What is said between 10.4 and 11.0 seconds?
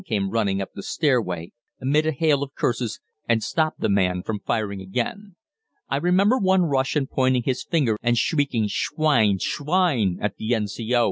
N.C.O.